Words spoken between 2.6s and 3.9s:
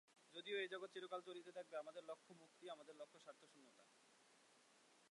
আমাদের লক্ষ্য স্বার্থশূন্যতা।